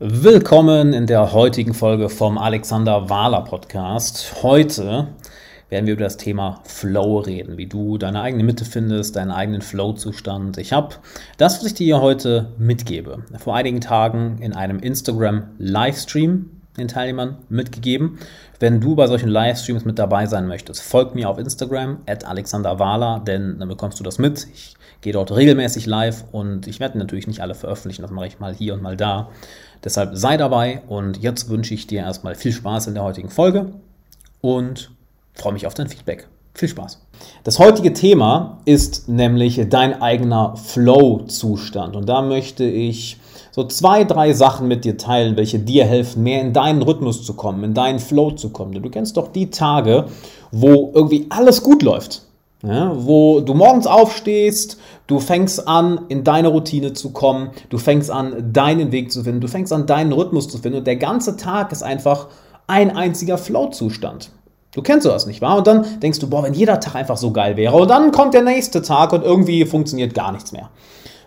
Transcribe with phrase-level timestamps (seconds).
[0.00, 4.42] Willkommen in der heutigen Folge vom Alexander Wahler Podcast.
[4.42, 5.06] Heute
[5.68, 9.62] werden wir über das Thema Flow reden, wie du deine eigene Mitte findest, deinen eigenen
[9.62, 10.58] Flow-Zustand.
[10.58, 10.96] Ich habe
[11.36, 18.18] das, was ich dir heute mitgebe, vor einigen Tagen in einem Instagram-Livestream den Teilnehmern mitgegeben.
[18.58, 23.20] Wenn du bei solchen Livestreams mit dabei sein möchtest, folg mir auf Instagram at alexanderwala,
[23.20, 24.46] denn dann bekommst du das mit.
[24.52, 28.40] Ich gehe dort regelmäßig live und ich werde natürlich nicht alle veröffentlichen, das mache ich
[28.40, 29.28] mal hier und mal da.
[29.84, 33.66] Deshalb sei dabei und jetzt wünsche ich dir erstmal viel Spaß in der heutigen Folge
[34.40, 34.90] und
[35.34, 36.26] freue mich auf dein Feedback.
[36.54, 37.00] Viel Spaß.
[37.42, 43.18] Das heutige Thema ist nämlich dein eigener Flow-Zustand und da möchte ich
[43.54, 47.34] so zwei, drei Sachen mit dir teilen, welche dir helfen, mehr in deinen Rhythmus zu
[47.34, 48.72] kommen, in deinen Flow zu kommen.
[48.72, 50.06] Denn du kennst doch die Tage,
[50.50, 52.22] wo irgendwie alles gut läuft.
[52.64, 58.10] Ja, wo du morgens aufstehst, du fängst an, in deine Routine zu kommen, du fängst
[58.10, 61.36] an, deinen Weg zu finden, du fängst an, deinen Rhythmus zu finden und der ganze
[61.36, 62.26] Tag ist einfach
[62.66, 64.30] ein einziger Flow-Zustand.
[64.72, 65.58] Du kennst sowas nicht wahr?
[65.58, 67.76] Und dann denkst du, boah, wenn jeder Tag einfach so geil wäre.
[67.76, 70.70] Und dann kommt der nächste Tag und irgendwie funktioniert gar nichts mehr.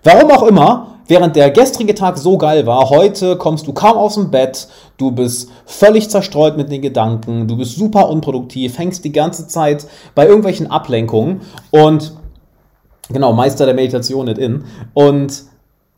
[0.10, 4.14] Warum auch immer, während der gestrige Tag so geil war, heute kommst du kaum aus
[4.14, 9.12] dem Bett, du bist völlig zerstreut mit den Gedanken, du bist super unproduktiv, hängst die
[9.12, 9.86] ganze Zeit
[10.16, 11.42] bei irgendwelchen Ablenkungen
[11.72, 12.14] und
[13.10, 14.64] genau, Meister der Meditation nicht in
[14.94, 15.44] und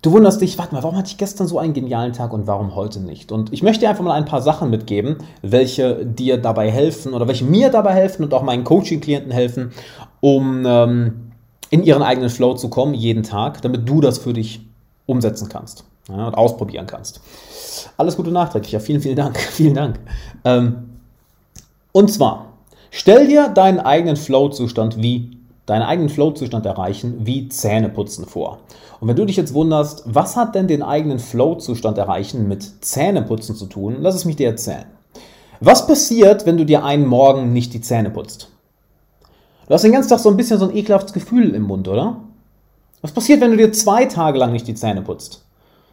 [0.02, 2.73] du wunderst dich, warte mal, warum hatte ich gestern so einen genialen Tag und warum
[2.73, 3.31] heute nicht?
[3.31, 7.27] Und ich möchte dir einfach mal ein paar Sachen mitgeben, welche dir dabei helfen oder
[7.27, 9.71] welche mir dabei helfen und auch meinen Coaching-Klienten helfen,
[10.19, 11.28] um ähm,
[11.69, 14.61] in ihren eigenen Flow zu kommen, jeden Tag, damit du das für dich
[15.05, 17.21] umsetzen kannst ja, und ausprobieren kannst.
[17.97, 18.71] Alles Gute nachträglich.
[18.71, 19.39] Ja, vielen, vielen Dank.
[19.51, 19.99] vielen Dank.
[20.43, 20.89] Ähm,
[21.91, 22.53] und zwar,
[22.91, 28.59] stell dir deinen eigenen Flow-Zustand wie deinen eigenen Flow-Zustand erreichen, wie Zähneputzen vor.
[28.99, 33.55] Und wenn du dich jetzt wunderst, was hat denn den eigenen Flow-Zustand erreichen mit Zähneputzen
[33.55, 34.85] zu tun, lass es mich dir erzählen.
[35.59, 38.49] Was passiert, wenn du dir einen Morgen nicht die Zähne putzt?
[39.69, 42.21] Du hast den ganzen Tag so ein bisschen so ein ekelhaftes Gefühl im Mund, oder?
[43.03, 45.43] Was passiert, wenn du dir zwei Tage lang nicht die Zähne putzt?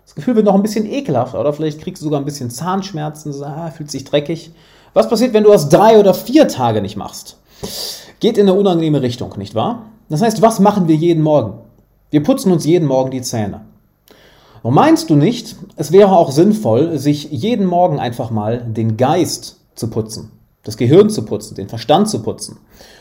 [0.07, 3.35] Das Gefühl wird noch ein bisschen ekelhafter, oder vielleicht kriegst du sogar ein bisschen Zahnschmerzen,
[3.45, 4.51] ah, fühlt sich dreckig.
[4.95, 7.37] Was passiert, wenn du das drei oder vier Tage nicht machst?
[8.19, 9.83] Geht in eine unangenehme Richtung, nicht wahr?
[10.09, 11.59] Das heißt, was machen wir jeden Morgen?
[12.11, 13.61] Wir putzen uns jeden Morgen die Zähne.
[14.63, 19.61] Und meinst du nicht, es wäre auch sinnvoll, sich jeden Morgen einfach mal den Geist
[19.75, 20.31] zu putzen?
[20.67, 22.59] Das Gehirn zu putzen, den Verstand zu putzen.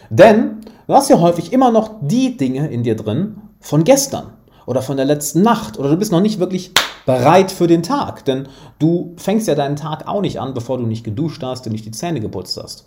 [0.09, 4.33] Denn du hast ja häufig immer noch die Dinge in dir drin von gestern
[4.67, 6.71] oder von der letzten Nacht oder du bist noch nicht wirklich
[7.07, 10.85] bereit für den Tag, denn du fängst ja deinen Tag auch nicht an, bevor du
[10.85, 12.85] nicht geduscht hast und nicht die Zähne geputzt hast.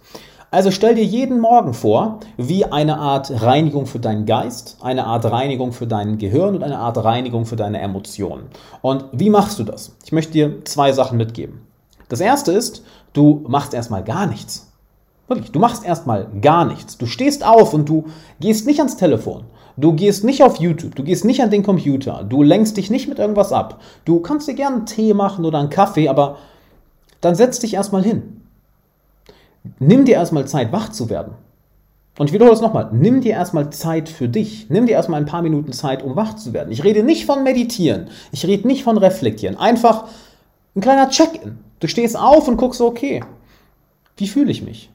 [0.50, 5.24] Also stell dir jeden Morgen vor, wie eine Art Reinigung für deinen Geist, eine Art
[5.26, 8.44] Reinigung für dein Gehirn und eine Art Reinigung für deine Emotionen.
[8.80, 9.96] Und wie machst du das?
[10.04, 11.60] Ich möchte dir zwei Sachen mitgeben.
[12.08, 14.67] Das erste ist, du machst erstmal gar nichts.
[15.28, 16.96] Wirklich, du machst erstmal gar nichts.
[16.96, 18.06] Du stehst auf und du
[18.40, 19.44] gehst nicht ans Telefon.
[19.76, 23.06] Du gehst nicht auf YouTube, du gehst nicht an den Computer, du lenkst dich nicht
[23.08, 23.80] mit irgendwas ab.
[24.04, 26.38] Du kannst dir gerne einen Tee machen oder einen Kaffee, aber
[27.20, 28.40] dann setz dich erstmal hin.
[29.78, 31.34] Nimm dir erstmal Zeit, wach zu werden.
[32.18, 34.68] Und ich wiederhole es nochmal, nimm dir erstmal Zeit für dich.
[34.68, 36.72] Nimm dir erstmal ein paar Minuten Zeit, um wach zu werden.
[36.72, 39.56] Ich rede nicht von meditieren, ich rede nicht von reflektieren.
[39.56, 40.06] Einfach
[40.74, 41.58] ein kleiner Check-in.
[41.78, 43.22] Du stehst auf und guckst okay,
[44.16, 44.90] wie fühle ich mich?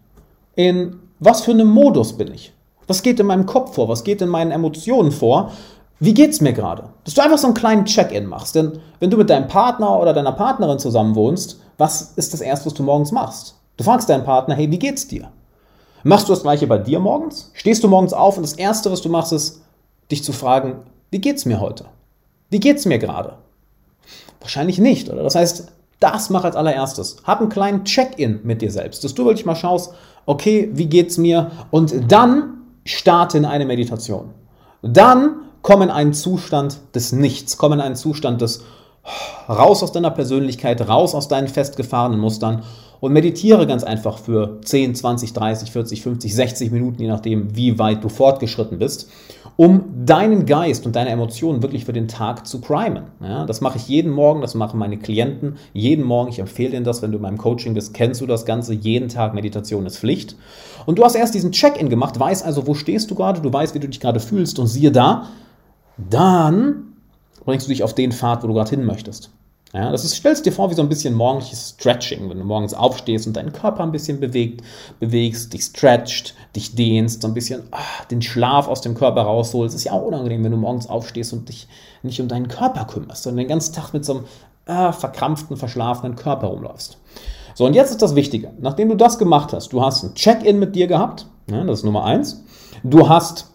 [0.55, 2.53] In was für einem Modus bin ich?
[2.87, 3.87] Was geht in meinem Kopf vor?
[3.87, 5.51] Was geht in meinen Emotionen vor?
[5.99, 6.89] Wie geht's mir gerade?
[7.05, 8.55] Dass du einfach so einen kleinen Check-in machst.
[8.55, 12.65] Denn wenn du mit deinem Partner oder deiner Partnerin zusammen wohnst, was ist das erste,
[12.65, 13.55] was du morgens machst?
[13.77, 15.31] Du fragst deinen Partner, hey, wie geht's dir?
[16.03, 17.51] Machst du das gleiche bei dir morgens?
[17.53, 19.61] Stehst du morgens auf und das erste, was du machst, ist,
[20.11, 21.85] dich zu fragen, wie geht's mir heute?
[22.49, 23.37] Wie geht's mir gerade?
[24.41, 25.23] Wahrscheinlich nicht, oder?
[25.23, 25.71] Das heißt,
[26.01, 27.17] das mach als allererstes.
[27.23, 29.93] Hab einen kleinen Check-in mit dir selbst, dass du wirklich mal schaust,
[30.25, 31.51] okay, wie geht's mir?
[31.71, 34.31] Und dann starte in eine Meditation.
[34.81, 38.63] Dann komm in einen Zustand des Nichts, komm in einen Zustand des
[39.49, 42.63] raus aus deiner Persönlichkeit, raus aus deinen festgefahrenen Mustern
[43.03, 47.77] und meditiere ganz einfach für 10, 20, 30, 40, 50, 60 Minuten, je nachdem, wie
[47.77, 49.11] weit du fortgeschritten bist
[49.55, 53.03] um deinen Geist und deine Emotionen wirklich für den Tag zu primen.
[53.21, 56.29] Ja, das mache ich jeden Morgen, das machen meine Klienten jeden Morgen.
[56.29, 58.73] Ich empfehle dir das, wenn du in meinem Coaching bist, kennst du das Ganze.
[58.73, 60.35] Jeden Tag Meditation ist Pflicht.
[60.87, 63.75] Und du hast erst diesen Check-in gemacht, weißt also, wo stehst du gerade, du weißt,
[63.75, 65.27] wie du dich gerade fühlst und siehe da,
[65.97, 66.95] dann
[67.45, 69.29] bringst du dich auf den Pfad, wo du gerade hin möchtest.
[69.73, 72.75] Ja, das ist, stellst dir vor wie so ein bisschen morgendliches Stretching, wenn du morgens
[72.75, 74.61] aufstehst und deinen Körper ein bisschen bewegt,
[74.99, 79.75] bewegst, dich stretcht, dich dehnst, so ein bisschen ach, den Schlaf aus dem Körper rausholst.
[79.75, 81.67] Ist ja auch unangenehm, wenn du morgens aufstehst und dich
[82.03, 84.25] nicht um deinen Körper kümmerst, sondern den ganzen Tag mit so einem
[84.67, 86.99] äh, verkrampften, verschlafenen Körper rumläufst.
[87.55, 88.51] So, und jetzt ist das Wichtige.
[88.59, 91.85] Nachdem du das gemacht hast, du hast ein Check-in mit dir gehabt, ja, das ist
[91.85, 92.43] Nummer eins.
[92.83, 93.47] Du hast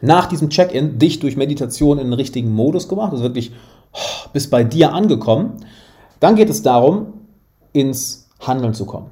[0.00, 3.52] nach diesem Check-in dich durch Meditation in den richtigen Modus gemacht, also wirklich
[3.92, 5.64] oh, bis bei dir angekommen.
[6.20, 7.14] Dann geht es darum,
[7.72, 9.10] ins Handeln zu kommen.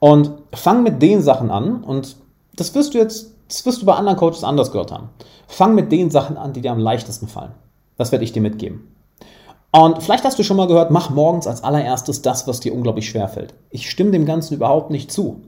[0.00, 2.16] Und fang mit den Sachen an und
[2.54, 5.10] das wirst du jetzt, das wirst du bei anderen Coaches anders gehört haben.
[5.46, 7.52] Fang mit den Sachen an, die dir am leichtesten fallen.
[7.96, 8.94] Das werde ich dir mitgeben.
[9.70, 13.08] Und vielleicht hast du schon mal gehört, mach morgens als allererstes das, was dir unglaublich
[13.08, 13.54] schwer fällt.
[13.70, 15.42] Ich stimme dem Ganzen überhaupt nicht zu.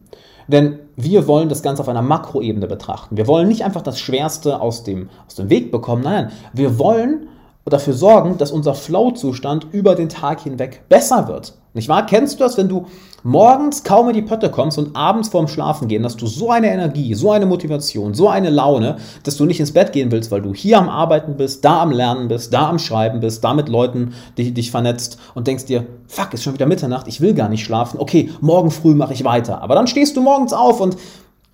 [0.47, 3.17] Denn wir wollen das Ganze auf einer Makroebene betrachten.
[3.17, 6.03] Wir wollen nicht einfach das Schwerste aus dem, aus dem Weg bekommen.
[6.03, 7.29] Nein, wir wollen
[7.73, 11.55] dafür sorgen, dass unser Flow-Zustand über den Tag hinweg besser wird.
[11.73, 12.05] Nicht wahr?
[12.05, 12.87] Kennst du das, wenn du
[13.23, 16.73] morgens kaum in die Pötte kommst und abends vorm Schlafen gehen, dass du so eine
[16.73, 20.43] Energie, so eine Motivation, so eine Laune, dass du nicht ins Bett gehen willst, weil
[20.43, 23.69] du hier am Arbeiten bist, da am Lernen bist, da am Schreiben bist, da mit
[23.69, 27.49] Leuten die dich vernetzt und denkst dir, fuck, ist schon wieder Mitternacht, ich will gar
[27.49, 29.63] nicht schlafen, okay, morgen früh mache ich weiter.
[29.63, 30.97] Aber dann stehst du morgens auf und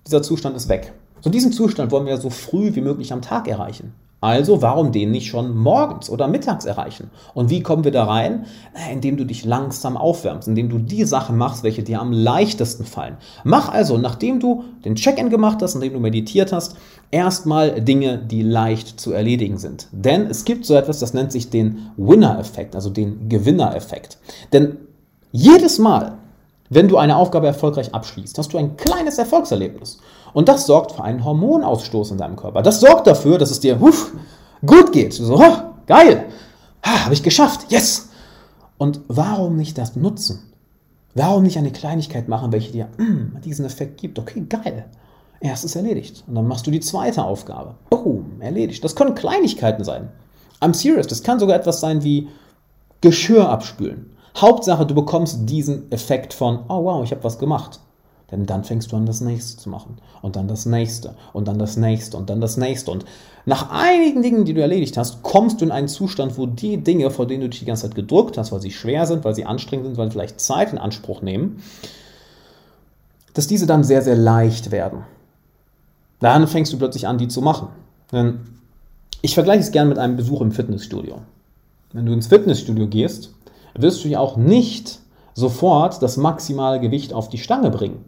[0.07, 0.93] dieser Zustand ist weg.
[1.21, 3.93] So diesen Zustand wollen wir so früh wie möglich am Tag erreichen.
[4.19, 7.11] Also warum den nicht schon morgens oder mittags erreichen?
[7.35, 8.45] Und wie kommen wir da rein?
[8.91, 13.17] Indem du dich langsam aufwärmst, indem du die Sachen machst, welche dir am leichtesten fallen.
[13.43, 16.75] Mach also, nachdem du den Check-in gemacht hast, nachdem du meditiert hast,
[17.11, 19.87] erstmal Dinge, die leicht zu erledigen sind.
[19.91, 24.17] Denn es gibt so etwas, das nennt sich den Winner-Effekt, also den Gewinner-Effekt.
[24.51, 24.77] Denn
[25.31, 26.17] jedes Mal,
[26.69, 29.99] wenn du eine Aufgabe erfolgreich abschließt, hast du ein kleines Erfolgserlebnis.
[30.33, 32.61] Und das sorgt für einen Hormonausstoß in deinem Körper.
[32.61, 34.13] Das sorgt dafür, dass es dir huf,
[34.65, 35.13] gut geht.
[35.13, 35.37] So,
[35.85, 36.25] geil,
[36.81, 38.09] ah, habe ich geschafft, yes.
[38.77, 40.43] Und warum nicht das nutzen?
[41.15, 44.19] Warum nicht eine Kleinigkeit machen, welche dir mm, diesen Effekt gibt?
[44.19, 44.85] Okay, geil.
[45.39, 46.23] Erstes erledigt.
[46.27, 47.75] Und dann machst du die zweite Aufgabe.
[47.89, 48.83] Boom, erledigt.
[48.83, 50.09] Das können Kleinigkeiten sein.
[50.61, 51.07] I'm serious.
[51.07, 52.27] Das kann sogar etwas sein wie
[53.01, 54.11] Geschirr abspülen.
[54.35, 57.79] Hauptsache, du bekommst diesen Effekt von, oh wow, ich habe was gemacht.
[58.31, 59.99] Denn dann fängst du an, das nächste zu machen.
[60.21, 61.15] Und dann das nächste.
[61.31, 62.17] Und dann das nächste.
[62.17, 62.91] Und dann das nächste.
[62.91, 63.05] Und
[63.45, 67.09] nach einigen Dingen, die du erledigt hast, kommst du in einen Zustand, wo die Dinge,
[67.09, 69.45] vor denen du dich die ganze Zeit gedrückt hast, weil sie schwer sind, weil sie
[69.45, 71.63] anstrengend sind, weil sie vielleicht Zeit in Anspruch nehmen,
[73.33, 75.03] dass diese dann sehr, sehr leicht werden.
[76.19, 77.69] Dann fängst du plötzlich an, die zu machen.
[78.11, 78.39] Denn
[79.21, 81.21] ich vergleiche es gerne mit einem Besuch im Fitnessstudio.
[81.93, 83.33] Wenn du ins Fitnessstudio gehst,
[83.75, 84.99] wirst du ja auch nicht
[85.33, 88.03] sofort das maximale Gewicht auf die Stange bringen.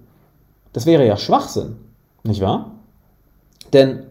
[0.73, 1.77] Das wäre ja Schwachsinn,
[2.23, 2.71] nicht wahr?
[3.73, 4.03] Denn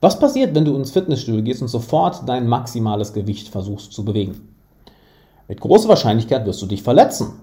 [0.00, 4.54] was passiert, wenn du ins Fitnessstudio gehst und sofort dein maximales Gewicht versuchst zu bewegen?
[5.48, 7.40] Mit großer Wahrscheinlichkeit wirst du dich verletzen.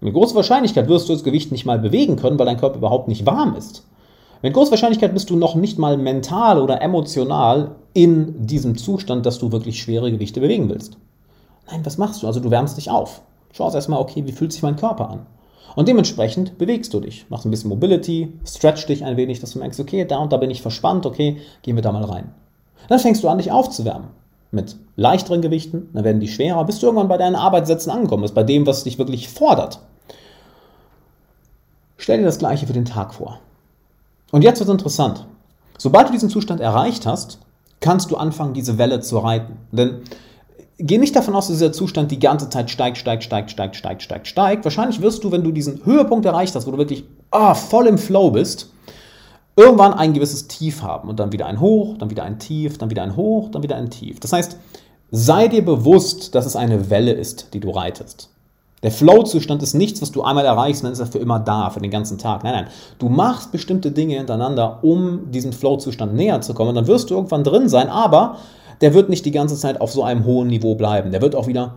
[0.00, 3.08] Mit großer Wahrscheinlichkeit wirst du das Gewicht nicht mal bewegen können, weil dein Körper überhaupt
[3.08, 3.86] nicht warm ist.
[4.42, 9.38] Mit großer Wahrscheinlichkeit bist du noch nicht mal mental oder emotional in diesem Zustand, dass
[9.38, 10.96] du wirklich schwere Gewichte bewegen willst.
[11.70, 12.26] Nein, was machst du?
[12.26, 13.22] Also du wärmst dich auf.
[13.52, 15.26] Schaust erstmal, okay, wie fühlt sich mein Körper an?
[15.74, 17.26] Und dementsprechend bewegst du dich.
[17.28, 20.36] Machst ein bisschen Mobility, stretch dich ein wenig, dass du merkst, okay, da und da
[20.36, 22.34] bin ich verspannt, okay, gehen wir da mal rein.
[22.88, 24.08] Dann fängst du an, dich aufzuwärmen.
[24.50, 28.34] Mit leichteren Gewichten, dann werden die schwerer, bis du irgendwann bei deinen Arbeitssätzen angekommen bist,
[28.34, 29.80] bei dem, was dich wirklich fordert.
[31.96, 33.38] Stell dir das Gleiche für den Tag vor.
[34.30, 35.26] Und jetzt wird es interessant.
[35.78, 37.38] Sobald du diesen Zustand erreicht hast,
[37.80, 39.56] kannst du anfangen, diese Welle zu reiten.
[39.70, 40.02] Denn
[40.78, 44.02] geh nicht davon aus, dass dieser Zustand die ganze Zeit steigt, steigt, steigt, steigt, steigt,
[44.02, 44.64] steigt, steigt.
[44.64, 47.98] Wahrscheinlich wirst du, wenn du diesen Höhepunkt erreicht hast, wo du wirklich oh, voll im
[47.98, 48.70] Flow bist,
[49.56, 52.90] irgendwann ein gewisses Tief haben und dann wieder ein Hoch, dann wieder ein Tief, dann
[52.90, 54.20] wieder ein Hoch, dann wieder ein Tief.
[54.20, 54.56] Das heißt,
[55.10, 58.30] sei dir bewusst, dass es eine Welle ist, die du reitest.
[58.82, 61.78] Der Flow-Zustand ist nichts, was du einmal erreichst, dann ist er für immer da, für
[61.78, 62.42] den ganzen Tag.
[62.42, 62.66] Nein, nein.
[62.98, 66.74] Du machst bestimmte Dinge hintereinander, um diesem Flow-Zustand näher zu kommen.
[66.74, 68.38] Dann wirst du irgendwann drin sein, aber
[68.80, 71.10] der wird nicht die ganze Zeit auf so einem hohen Niveau bleiben.
[71.10, 71.74] Der wird auch wieder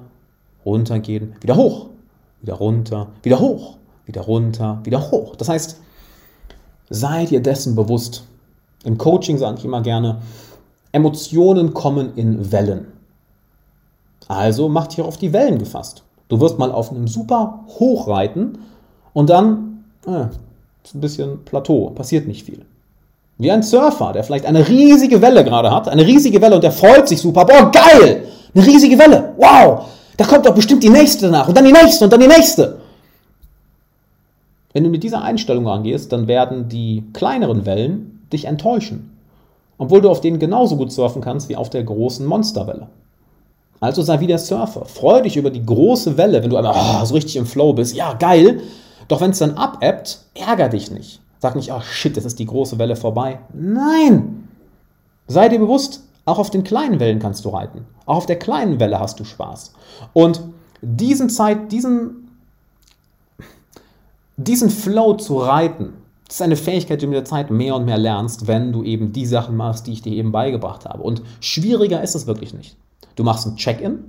[0.65, 1.87] runtergehen, wieder hoch,
[2.41, 5.35] wieder runter, wieder hoch, wieder runter, wieder hoch.
[5.35, 5.79] Das heißt,
[6.89, 8.23] seid ihr dessen bewusst.
[8.83, 10.21] Im Coaching sage ich immer gerne,
[10.91, 12.87] Emotionen kommen in Wellen.
[14.27, 16.03] Also macht hier auf die Wellen gefasst.
[16.29, 18.57] Du wirst mal auf einem super Hoch reiten
[19.13, 20.27] und dann äh,
[20.83, 22.65] ist ein bisschen Plateau, passiert nicht viel.
[23.37, 26.71] Wie ein Surfer, der vielleicht eine riesige Welle gerade hat, eine riesige Welle und der
[26.71, 27.45] freut sich super.
[27.45, 28.27] Boah, geil!
[28.53, 29.33] Eine riesige Welle.
[29.37, 29.85] Wow!
[30.15, 32.79] Da kommt doch bestimmt die nächste nach und dann die nächste und dann die nächste.
[34.71, 39.11] Wenn du mit dieser Einstellung rangehst, dann werden die kleineren Wellen dich enttäuschen.
[39.77, 42.87] Obwohl du auf denen genauso gut surfen kannst wie auf der großen Monsterwelle.
[43.81, 44.85] Also sei wie der Surfer.
[44.85, 47.93] Freu dich über die große Welle, wenn du einmal oh, so richtig im Flow bist.
[47.95, 48.61] Ja, geil.
[49.09, 51.19] Doch wenn es dann abebbt, ärger dich nicht.
[51.39, 53.39] Sag nicht, ach oh shit, jetzt ist die große Welle vorbei.
[53.53, 54.47] Nein!
[55.27, 57.85] Sei dir bewusst, Auch auf den kleinen Wellen kannst du reiten.
[58.05, 59.73] Auch auf der kleinen Welle hast du Spaß.
[60.13, 60.41] Und
[60.81, 62.29] diesen Zeit, diesen,
[64.35, 65.93] diesen Flow zu reiten,
[66.27, 68.83] das ist eine Fähigkeit, die du mit der Zeit mehr und mehr lernst, wenn du
[68.83, 71.03] eben die Sachen machst, die ich dir eben beigebracht habe.
[71.03, 72.75] Und schwieriger ist es wirklich nicht.
[73.15, 73.99] Du machst ein Check-in,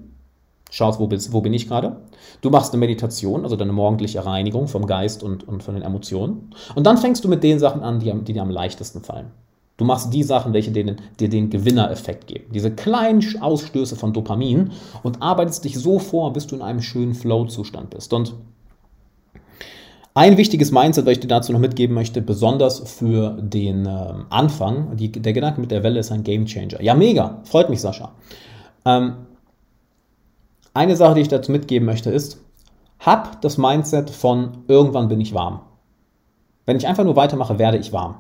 [0.70, 1.96] schaust, wo, bist, wo bin ich gerade.
[2.40, 6.50] Du machst eine Meditation, also deine morgendliche Reinigung vom Geist und, und von den Emotionen.
[6.74, 9.30] Und dann fängst du mit den Sachen an, die, die dir am leichtesten fallen.
[9.76, 10.96] Du machst die Sachen, welche dir
[11.28, 12.46] den Gewinnereffekt geben.
[12.52, 17.14] Diese kleinen Ausstöße von Dopamin und arbeitest dich so vor, bis du in einem schönen
[17.14, 18.12] Flow-Zustand bist.
[18.14, 18.34] Und
[20.14, 24.96] ein wichtiges Mindset, was ich dir dazu noch mitgeben möchte, besonders für den äh, Anfang,
[24.96, 26.80] die, der Gedanke mit der Welle ist ein Game Changer.
[26.82, 28.12] Ja, mega, freut mich, Sascha.
[28.86, 29.25] Ähm,
[30.76, 32.38] eine Sache, die ich dazu mitgeben möchte, ist,
[33.00, 35.60] hab das Mindset von irgendwann bin ich warm.
[36.64, 38.16] Wenn ich einfach nur weitermache, werde ich warm.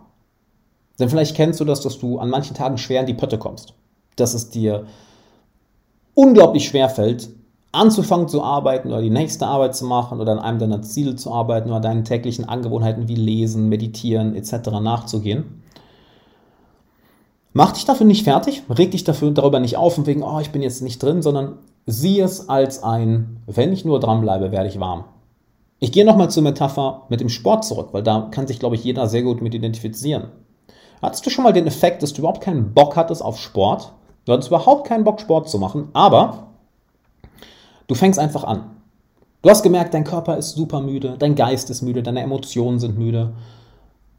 [0.98, 3.74] Denn vielleicht kennst du das, dass du an manchen Tagen schwer in die Pötte kommst.
[4.16, 4.86] Dass es dir
[6.14, 7.28] unglaublich schwer fällt,
[7.72, 11.32] anzufangen zu arbeiten oder die nächste Arbeit zu machen oder an einem deiner Ziele zu
[11.32, 14.70] arbeiten oder deinen täglichen Angewohnheiten wie Lesen, Meditieren etc.
[14.80, 15.62] nachzugehen.
[17.56, 20.50] Mach dich dafür nicht fertig, reg dich dafür darüber nicht auf und wegen, oh, ich
[20.50, 24.78] bin jetzt nicht drin, sondern sieh es als ein, wenn ich nur dranbleibe, werde ich
[24.78, 25.04] warm.
[25.78, 28.84] Ich gehe nochmal zur Metapher mit dem Sport zurück, weil da kann sich, glaube ich,
[28.84, 30.24] jeder sehr gut mit identifizieren.
[31.00, 33.92] Hattest du schon mal den Effekt, dass du überhaupt keinen Bock hattest auf Sport?
[34.26, 36.46] Du hattest überhaupt keinen Bock, Sport zu machen, aber
[37.86, 38.70] Du fängst einfach an.
[39.42, 42.98] Du hast gemerkt, dein Körper ist super müde, dein Geist ist müde, deine Emotionen sind
[42.98, 43.32] müde.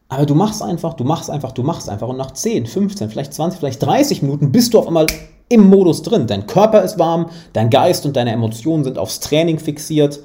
[0.10, 2.08] Aber du machst einfach, du machst einfach, du machst einfach.
[2.08, 5.08] Und nach 10, 15, vielleicht 20, vielleicht 30 Minuten bist du auf einmal
[5.50, 6.28] im Modus drin.
[6.28, 10.20] Dein Körper ist warm, dein Geist und deine Emotionen sind aufs Training fixiert.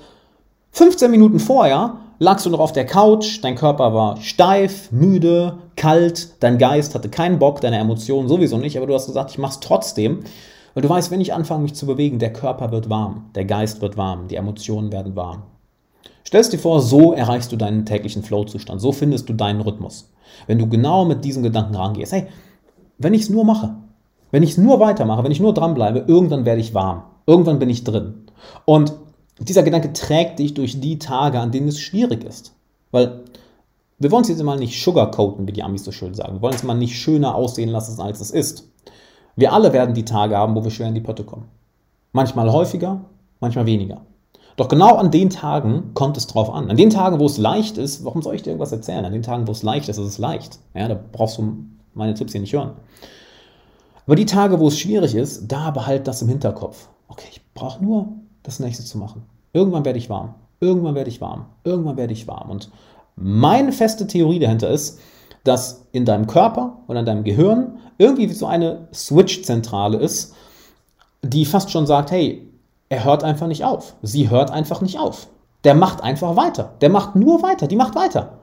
[0.72, 6.42] 15 Minuten vorher lagst du noch auf der Couch, dein Körper war steif, müde, kalt,
[6.42, 9.60] dein Geist hatte keinen Bock, deine Emotionen sowieso nicht, aber du hast gesagt, ich mach's
[9.60, 10.20] trotzdem.
[10.74, 13.82] Weil du weißt, wenn ich anfange, mich zu bewegen, der Körper wird warm, der Geist
[13.82, 15.42] wird warm, die Emotionen werden warm.
[16.32, 20.10] Stellst dir vor, so erreichst du deinen täglichen Flow-Zustand, so findest du deinen Rhythmus.
[20.46, 22.26] Wenn du genau mit diesem Gedanken rangehst, hey,
[22.96, 23.74] wenn ich es nur mache,
[24.30, 27.68] wenn ich es nur weitermache, wenn ich nur dranbleibe, irgendwann werde ich warm, irgendwann bin
[27.68, 28.14] ich drin.
[28.64, 28.94] Und
[29.40, 32.54] dieser Gedanke trägt dich durch die Tage, an denen es schwierig ist.
[32.92, 33.24] Weil
[33.98, 36.36] wir wollen es jetzt mal nicht sugarcoaten, wie die Amis so schön sagen.
[36.36, 38.66] Wir wollen es mal nicht schöner aussehen lassen, als es ist.
[39.36, 41.48] Wir alle werden die Tage haben, wo wir schwer in die Pötte kommen.
[42.12, 43.04] Manchmal häufiger,
[43.38, 44.00] manchmal weniger.
[44.56, 46.70] Doch genau an den Tagen kommt es drauf an.
[46.70, 49.04] An den Tagen, wo es leicht ist, warum soll ich dir irgendwas erzählen?
[49.04, 50.58] An den Tagen, wo es leicht ist, ist es leicht.
[50.74, 52.72] Ja, da brauchst du meine Tipps hier nicht hören.
[54.06, 56.88] Aber die Tage, wo es schwierig ist, da behalt das im Hinterkopf.
[57.08, 58.08] Okay, ich brauche nur
[58.42, 59.22] das nächste zu machen.
[59.52, 60.34] Irgendwann werde ich warm.
[60.60, 61.46] Irgendwann werde ich warm.
[61.64, 62.50] Irgendwann werde ich warm.
[62.50, 62.70] Und
[63.16, 64.98] meine feste Theorie dahinter ist,
[65.44, 70.34] dass in deinem Körper und in deinem Gehirn irgendwie so eine Switch-Zentrale ist,
[71.22, 72.48] die fast schon sagt, hey,
[72.92, 73.94] er hört einfach nicht auf.
[74.02, 75.28] Sie hört einfach nicht auf.
[75.64, 76.74] Der macht einfach weiter.
[76.82, 77.66] Der macht nur weiter.
[77.66, 78.34] Die macht weiter.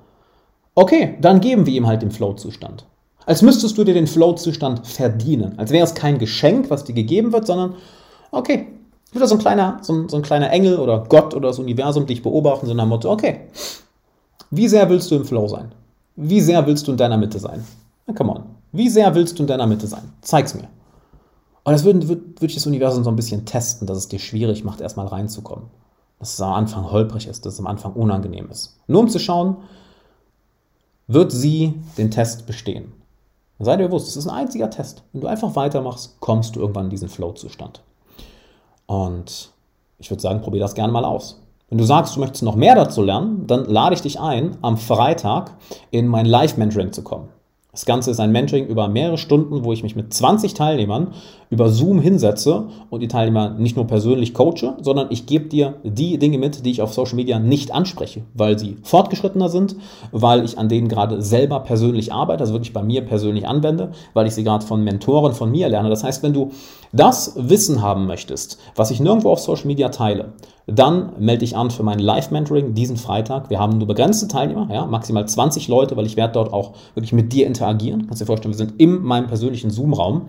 [0.73, 2.83] Okay, dann geben wir ihm halt den Flow-Zustand.
[3.27, 5.53] Als müsstest du dir den Flow-Zustand verdienen.
[5.59, 7.75] Als wäre es kein Geschenk, was dir gegeben wird, sondern,
[8.31, 8.69] okay,
[9.11, 12.07] wieder so ein kleiner, so ein, so ein kleiner Engel oder Gott oder das Universum
[12.07, 13.41] dich beobachten, so nach dem Motto, okay,
[14.49, 15.73] wie sehr willst du im Flow sein?
[16.15, 17.63] Wie sehr willst du in deiner Mitte sein?
[18.07, 18.43] Na, come on.
[18.71, 20.11] Wie sehr willst du in deiner Mitte sein?
[20.21, 20.69] Zeig's mir.
[21.63, 24.19] Und das würde, würde, würde ich das Universum so ein bisschen testen, dass es dir
[24.19, 25.65] schwierig macht, erstmal reinzukommen.
[26.19, 28.77] Dass es am Anfang holprig ist, dass es am Anfang unangenehm ist.
[28.87, 29.57] Nur um zu schauen,
[31.07, 32.93] wird sie den Test bestehen.
[33.59, 35.03] Sei dir bewusst, es ist ein einziger Test.
[35.11, 37.81] Wenn du einfach weitermachst, kommst du irgendwann in diesen Flow-Zustand.
[38.85, 39.51] Und
[39.97, 41.41] ich würde sagen, probier das gerne mal aus.
[41.69, 44.77] Wenn du sagst, du möchtest noch mehr dazu lernen, dann lade ich dich ein, am
[44.77, 45.51] Freitag
[45.91, 47.29] in mein Live-Mentoring zu kommen.
[47.71, 51.13] Das Ganze ist ein Mentoring über mehrere Stunden, wo ich mich mit 20 Teilnehmern
[51.51, 56.17] über Zoom hinsetze und die Teilnehmer nicht nur persönlich coache, sondern ich gebe dir die
[56.17, 59.75] Dinge mit, die ich auf Social Media nicht anspreche, weil sie fortgeschrittener sind,
[60.11, 64.25] weil ich an denen gerade selber persönlich arbeite, also wirklich bei mir persönlich anwende, weil
[64.25, 65.89] ich sie gerade von Mentoren von mir lerne.
[65.89, 66.49] Das heißt, wenn du
[66.91, 70.33] das Wissen haben möchtest, was ich nirgendwo auf Social Media teile,
[70.71, 73.49] dann melde dich an für mein Live-Mentoring diesen Freitag.
[73.49, 77.13] Wir haben nur begrenzte Teilnehmer, ja, maximal 20 Leute, weil ich werde dort auch wirklich
[77.13, 78.07] mit dir interagieren.
[78.07, 80.27] Kannst dir vorstellen, wir sind in meinem persönlichen Zoom-Raum.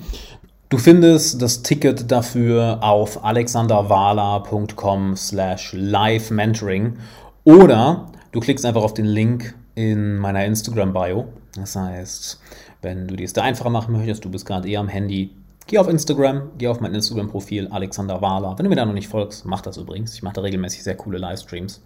[0.69, 6.99] Du findest das Ticket dafür auf alexanderwala.com slash live mentoring
[7.43, 11.25] oder du klickst einfach auf den Link in meiner Instagram-Bio.
[11.57, 12.41] Das heißt,
[12.83, 15.31] wenn du dir es da einfacher machen möchtest, du bist gerade eher am Handy,
[15.67, 18.59] Geh auf Instagram, geh auf mein Instagram-Profil, Alexander Wahler.
[18.59, 20.15] Wenn du mir da noch nicht folgst, mach das übrigens.
[20.15, 21.83] Ich mache da regelmäßig sehr coole Livestreams.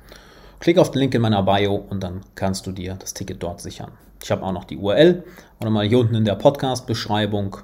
[0.61, 3.61] Klick auf den Link in meiner Bio und dann kannst du dir das Ticket dort
[3.61, 3.93] sichern.
[4.23, 5.25] Ich habe auch noch die URL
[5.59, 7.59] und mal hier unten in der Podcast-Beschreibung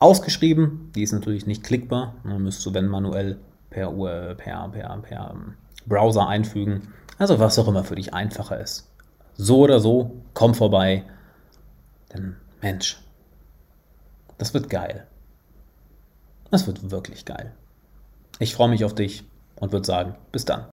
[0.00, 0.90] ausgeschrieben.
[0.96, 2.16] Die ist natürlich nicht klickbar.
[2.24, 3.38] Dann müsstest du, wenn manuell,
[3.70, 5.54] per, URL, per, per, per ähm,
[5.86, 6.88] Browser einfügen.
[7.18, 8.90] Also was auch immer für dich einfacher ist.
[9.34, 11.04] So oder so, komm vorbei.
[12.12, 13.00] Denn Mensch,
[14.38, 15.06] das wird geil.
[16.52, 17.52] Es wird wirklich geil.
[18.38, 19.24] Ich freue mich auf dich
[19.56, 20.71] und würde sagen, bis dann.